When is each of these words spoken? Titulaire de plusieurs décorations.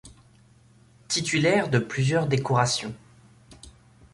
Titulaire 1.09 1.69
de 1.69 1.77
plusieurs 1.77 2.25
décorations. 2.25 2.95